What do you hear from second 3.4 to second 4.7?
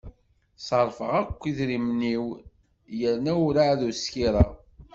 ur ɛad skiṛeɣ